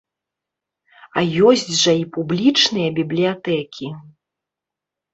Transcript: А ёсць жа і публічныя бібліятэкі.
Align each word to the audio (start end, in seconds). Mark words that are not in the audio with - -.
А 1.19 1.25
ёсць 1.51 1.67
жа 1.83 1.93
і 2.01 2.09
публічныя 2.17 2.89
бібліятэкі. 2.99 3.95